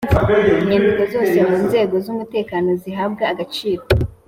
[0.61, 3.83] Inyandiko zose mu nzego z umutekano zihabwa agaciro